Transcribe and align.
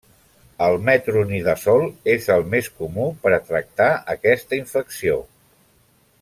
El 0.67 0.77
metronidazole 0.87 1.89
és 2.13 2.25
el 2.37 2.47
més 2.55 2.71
comú 2.81 3.05
per 3.27 3.33
tractar 3.51 3.91
aquesta 4.17 4.59
infecció. 4.63 5.21